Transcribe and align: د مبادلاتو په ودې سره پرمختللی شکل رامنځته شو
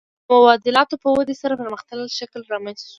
د 0.27 0.29
مبادلاتو 0.35 0.95
په 1.03 1.07
ودې 1.17 1.35
سره 1.41 1.59
پرمختللی 1.61 2.09
شکل 2.19 2.41
رامنځته 2.53 2.83
شو 2.87 2.89